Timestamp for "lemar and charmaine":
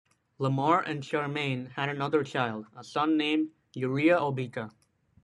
0.39-1.69